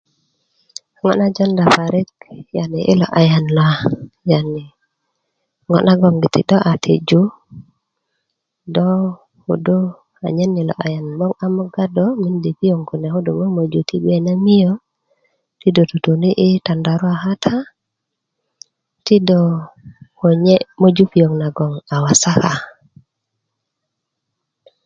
[1.01, 2.09] ŋo na jonda parik
[2.57, 3.67] yani ilo ayan na
[4.31, 4.63] yani
[5.67, 7.21] ŋo nagongiti do a tiju
[8.75, 8.87] do
[9.35, 9.77] kkodo
[10.25, 11.07] anyen yi ayan
[11.45, 13.31] a moga do mindi piöŋ kune kodo
[13.89, 13.95] ti
[14.25, 14.71] mimiyo
[15.75, 17.55] do totoni i tandarua kata
[19.05, 19.41] ti do
[20.19, 22.51] konye moju piöŋ nagon a wasaka